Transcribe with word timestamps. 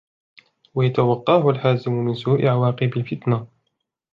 وَيَتَوَقَّاهُ 0.75 1.49
الْحَازِمُ 1.49 1.91
مِنْ 1.93 2.13
سُوءِ 2.15 2.45
عَوَاقِبِ 2.47 2.97
الْفِتْنَةِ 2.97 3.47